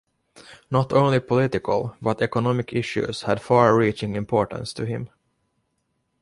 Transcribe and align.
Not 0.71 0.93
only 0.93 1.19
political 1.19 1.95
but 2.01 2.23
economic 2.23 2.73
issues 2.73 3.21
had 3.21 3.39
far 3.39 3.75
reaching 3.77 4.15
importance 4.15 4.73
to 4.73 4.87
him. 4.87 5.11